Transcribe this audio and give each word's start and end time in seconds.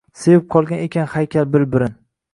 Sevib 0.21 0.47
qolgan 0.55 0.81
ekan 0.85 1.13
haykal 1.13 1.49
bir-birin… 1.57 1.99